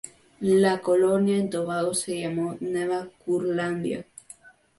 [0.63, 4.03] La colonia en Tobago se llamó Nueva Curlandia.